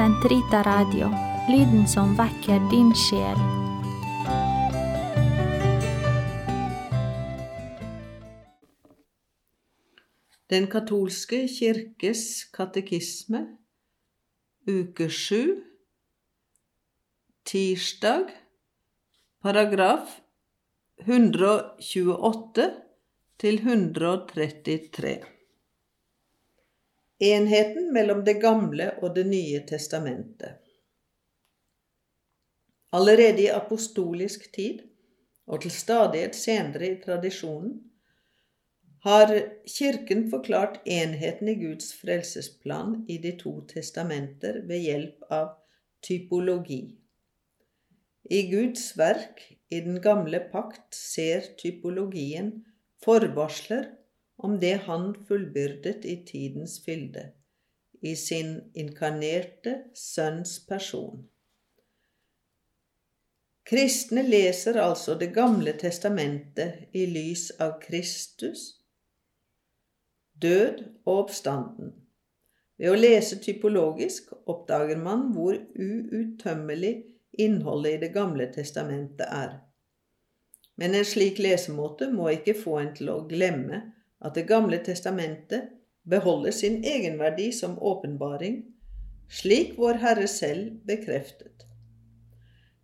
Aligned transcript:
Sentrita 0.00 0.62
Radio, 0.62 1.10
lyden 1.52 1.82
som 1.88 2.14
vekker 2.16 2.62
din 2.70 2.88
sjel. 2.96 3.40
Den 10.48 10.70
katolske 10.72 11.42
kirkes 11.52 12.22
katekisme, 12.56 13.42
uke 14.64 15.10
sju, 15.12 15.42
tirsdag, 17.44 18.32
paragraf 19.44 20.16
128 21.04 22.70
til 23.36 23.60
133. 23.68 25.39
Enheten 27.20 27.90
mellom 27.92 28.24
Det 28.24 28.38
gamle 28.40 28.94
og 29.02 29.14
Det 29.14 29.26
nye 29.28 29.60
testamentet. 29.68 30.56
Allerede 32.96 33.42
i 33.44 33.50
apostolisk 33.52 34.46
tid, 34.54 34.80
og 35.46 35.60
til 35.62 35.74
stadighet 35.74 36.34
senere 36.34 36.88
i 36.88 36.96
tradisjonen, 37.02 37.76
har 39.04 39.34
Kirken 39.68 40.26
forklart 40.30 40.80
enheten 40.84 41.48
i 41.48 41.58
Guds 41.60 41.92
frelsesplan 42.00 43.04
i 43.08 43.18
de 43.20 43.36
to 43.36 43.52
testamenter 43.68 44.62
ved 44.68 44.84
hjelp 44.88 45.28
av 45.30 45.54
typologi. 46.04 46.82
I 48.30 48.42
Guds 48.48 48.92
verk 48.96 49.44
i 49.70 49.80
den 49.84 50.00
gamle 50.00 50.40
pakt 50.52 50.96
ser 50.96 51.52
typologien 51.60 52.52
forvarsler 53.04 53.88
om 54.44 54.56
det 54.60 54.76
han 54.86 55.12
fullbyrdet 55.28 56.04
i 56.08 56.16
tidens 56.26 56.78
fylde, 56.84 57.26
i 58.00 58.14
sin 58.16 58.56
inkarnerte 58.74 59.74
Sønns 59.94 60.58
person. 60.66 61.26
Kristne 63.70 64.22
leser 64.26 64.80
altså 64.82 65.14
Det 65.14 65.28
gamle 65.34 65.76
testamentet 65.78 66.88
i 66.96 67.04
lys 67.06 67.50
av 67.60 67.76
Kristus, 67.82 68.80
død 70.40 70.80
og 71.04 71.26
oppstanden. 71.26 71.92
Ved 72.80 72.90
å 72.90 72.96
lese 72.96 73.36
typologisk 73.44 74.32
oppdager 74.48 74.96
man 74.98 75.28
hvor 75.34 75.58
uuttømmelig 75.76 76.94
innholdet 77.38 77.98
i 77.98 78.02
Det 78.06 78.12
gamle 78.16 78.48
testamentet 78.54 79.28
er. 79.28 79.58
Men 80.80 80.96
en 80.96 81.04
slik 81.04 81.38
lesemåte 81.38 82.08
må 82.10 82.30
ikke 82.32 82.56
få 82.56 82.78
en 82.80 82.94
til 82.96 83.12
å 83.12 83.20
glemme 83.28 83.82
at 84.20 84.34
Det 84.34 84.46
gamle 84.48 84.78
testamentet 84.84 85.70
beholder 86.10 86.50
sin 86.50 86.84
egenverdi 86.84 87.52
som 87.52 87.78
åpenbaring, 87.78 88.64
slik 89.28 89.78
Vår 89.78 89.94
Herre 89.94 90.26
selv 90.28 90.80
bekreftet. 90.86 91.66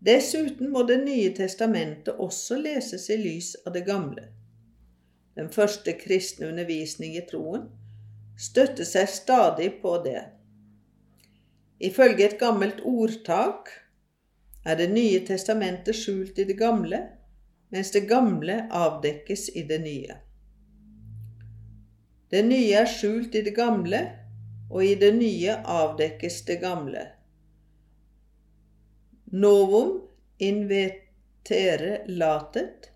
Dessuten 0.00 0.70
må 0.70 0.82
Det 0.82 0.98
nye 1.04 1.30
testamentet 1.36 2.18
også 2.18 2.58
leses 2.58 3.10
i 3.10 3.16
lys 3.16 3.54
av 3.66 3.72
det 3.72 3.84
gamle. 3.86 4.24
Den 5.34 5.48
første 5.48 5.92
kristne 5.92 6.48
undervisning 6.48 7.14
i 7.16 7.22
troen 7.30 7.68
støtter 8.38 8.84
seg 8.84 9.08
stadig 9.08 9.70
på 9.82 9.94
det. 10.04 10.24
Ifølge 11.80 12.26
et 12.26 12.38
gammelt 12.40 12.82
ordtak 12.84 13.70
er 14.66 14.76
Det 14.76 14.90
nye 14.90 15.22
testamentet 15.26 15.96
skjult 15.96 16.38
i 16.38 16.44
det 16.44 16.58
gamle, 16.58 16.98
mens 17.70 17.90
det 17.90 18.08
gamle 18.08 18.66
avdekkes 18.70 19.48
i 19.54 19.62
det 19.62 19.80
nye. 19.80 20.18
Det 22.32 22.40
nye 22.46 22.78
er 22.80 22.88
skjult 22.88 23.34
i 23.36 23.42
det 23.44 23.52
gamle, 23.52 23.98
og 24.72 24.84
i 24.86 24.94
det 24.96 25.10
nye 25.18 25.58
avdekkes 25.68 26.38
det 26.48 26.62
gamle. 26.62 27.02
Novum 29.32 29.98
invetere 30.40 31.98
latet, 32.08 32.88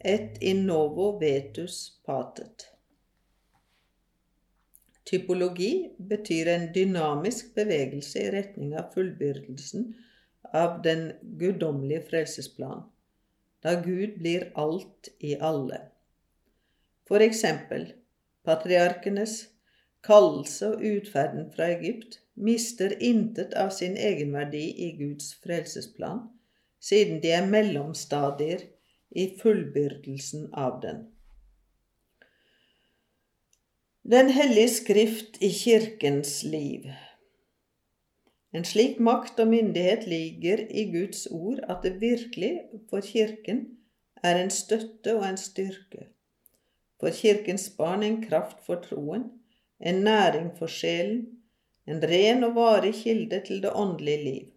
et 0.00 0.40
in 0.40 0.64
novo 0.64 1.10
vetus 1.20 2.00
patet. 2.08 2.70
Typologi 5.04 5.90
betyr 5.98 6.48
en 6.54 6.66
dynamisk 6.72 7.52
bevegelse 7.60 8.24
i 8.24 8.32
retning 8.32 8.72
av 8.72 8.88
fullbyrdelsen 8.94 9.90
av 10.56 10.80
den 10.84 11.10
guddommelige 11.36 12.06
frelsesplan, 12.08 12.86
da 13.60 13.76
Gud 13.84 14.16
blir 14.16 14.48
alt 14.56 15.12
i 15.20 15.36
alle. 15.36 15.90
For 17.04 17.20
eksempel 17.20 17.90
patriarkenes 18.44 19.48
kallelse 20.06 20.72
og 20.72 20.84
utferden 20.84 21.50
fra 21.54 21.68
Egypt 21.74 22.20
mister 22.40 22.94
intet 23.04 23.54
av 23.58 23.72
sin 23.76 23.96
egenverdi 24.00 24.64
i 24.86 24.90
Guds 24.98 25.34
frelsesplan, 25.44 26.22
siden 26.80 27.20
de 27.22 27.32
er 27.36 27.48
mellomstadier 27.48 28.64
i 29.10 29.26
fullbyrdelsen 29.42 30.48
av 30.56 30.80
den. 30.84 31.02
Den 34.10 34.30
hellige 34.32 34.70
skrift 34.72 35.36
i 35.44 35.50
kirkens 35.52 36.40
liv. 36.42 36.88
En 38.56 38.64
slik 38.66 38.96
makt 38.98 39.38
og 39.42 39.52
myndighet 39.52 40.06
ligger 40.10 40.64
i 40.70 40.88
Guds 40.90 41.26
ord 41.30 41.60
at 41.68 41.84
det 41.84 42.00
virkelig 42.00 42.54
for 42.90 43.04
kirken 43.04 43.60
er 44.24 44.40
en 44.40 44.50
støtte 44.50 45.14
og 45.16 45.28
en 45.28 45.38
styrke. 45.38 46.08
For 47.00 47.10
kirkens 47.10 47.70
barn 47.76 48.02
en 48.02 48.22
kraft 48.22 48.64
for 48.66 48.82
troen, 48.84 49.30
en 49.80 50.02
næring 50.04 50.50
for 50.58 50.68
sjelen, 50.68 51.26
en 51.86 52.02
ren 52.02 52.44
og 52.44 52.54
varig 52.54 52.94
kilde 52.94 53.42
til 53.46 53.62
det 53.62 53.72
åndelige 53.74 54.24
liv. 54.24 54.48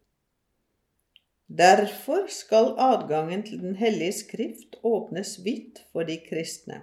Derfor 1.57 2.27
skal 2.27 2.73
adgangen 2.77 3.43
til 3.43 3.59
Den 3.59 3.75
hellige 3.75 4.11
skrift 4.11 4.75
åpnes 4.83 5.39
vidt 5.43 5.85
for 5.91 6.03
de 6.03 6.17
kristne. 6.29 6.81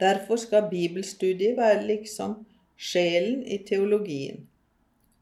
Derfor 0.00 0.36
skal 0.36 0.68
bibelstudiet 0.70 1.56
være 1.56 1.86
liksom 1.86 2.46
sjelen 2.76 3.42
i 3.46 3.58
teologien, 3.66 4.48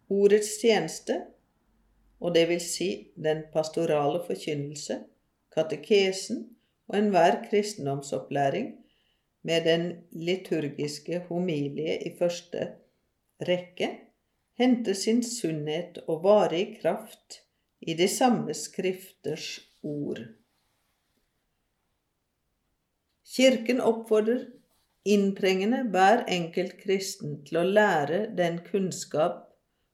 ordets 0.09 0.59
tjeneste, 0.61 1.23
og 2.21 2.35
det 2.35 2.49
vil 2.49 2.61
si 2.61 3.09
den 3.17 3.43
pastorale 3.53 4.21
forkynnelse, 4.27 4.99
katekesen 5.55 6.56
og 6.89 6.99
enhver 6.99 7.43
kristendomsopplæring 7.51 8.73
med 9.43 9.65
den 9.65 9.87
liturgiske 10.13 11.19
homilie 11.29 11.99
i 12.07 12.13
første 12.19 12.69
rekke, 13.49 13.91
hente 14.59 14.95
sin 14.95 15.23
sunnhet 15.23 15.99
og 16.07 16.23
varige 16.25 16.79
kraft 16.81 17.41
i 17.81 17.95
de 17.95 18.09
samme 18.09 18.55
skrifters 18.55 19.61
ord. 19.83 20.23
Kirken 23.37 23.81
oppfordrer 23.81 24.47
inntrengende 25.05 25.83
hver 25.91 26.25
enkelt 26.33 26.79
kristen 26.83 27.43
til 27.47 27.61
å 27.61 27.67
lære 27.69 28.25
den 28.39 28.59
kunnskap 28.67 29.45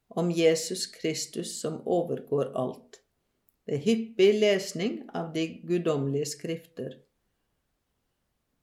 om 0.09 0.31
Jesus 0.33 0.87
Kristus 0.87 1.57
som 1.61 1.81
overgår 1.89 2.53
alt, 2.57 3.02
ved 3.67 3.85
hyppig 3.87 4.33
lesning 4.41 4.99
av 5.15 5.33
de 5.35 5.47
guddommelige 5.69 6.31
skrifter. 6.35 6.97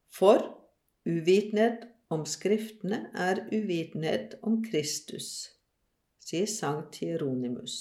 For 0.09 0.43
uvitenhet 1.05 1.87
om 2.09 2.25
Skriftene 2.25 3.05
er 3.13 3.45
uvitenhet 3.53 4.35
om 4.43 4.59
Kristus, 4.65 5.29
sier 6.25 6.49
Sankt 6.49 6.99
Hieronymus. 7.03 7.77